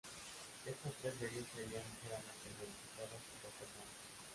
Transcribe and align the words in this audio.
Estas 0.65 0.93
tres 0.99 1.13
leyes 1.21 1.45
serían 1.53 1.83
ligeramente 1.93 2.53
modificadas 2.59 3.21
o 3.21 3.33
reformadas. 3.45 3.97